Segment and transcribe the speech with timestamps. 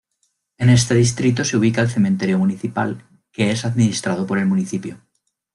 [0.57, 4.99] En este distrito se ubica el Cementerio Municipal que es administrado por el Municipio.